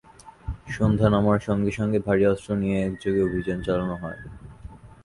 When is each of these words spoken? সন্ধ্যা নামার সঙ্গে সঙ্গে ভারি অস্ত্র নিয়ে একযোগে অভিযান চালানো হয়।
সন্ধ্যা 0.67 1.07
নামার 1.09 1.39
সঙ্গে 1.47 1.71
সঙ্গে 1.71 1.99
ভারি 2.07 2.23
অস্ত্র 2.25 2.49
নিয়ে 2.61 2.77
একযোগে 2.81 3.21
অভিযান 3.27 3.57
চালানো 3.67 3.95
হয়। 4.03 4.19